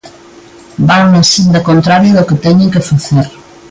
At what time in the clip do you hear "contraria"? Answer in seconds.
1.69-2.15